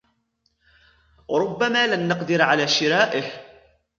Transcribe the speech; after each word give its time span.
ربما 1.31 1.87
لن 1.95 2.07
نقدر 2.07 2.41
على 2.41 2.67
شرائه. 2.67 3.23